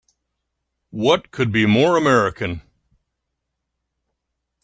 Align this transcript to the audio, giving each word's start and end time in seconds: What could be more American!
What 0.89 1.29
could 1.29 1.51
be 1.51 1.67
more 1.67 1.95
American! 1.95 2.63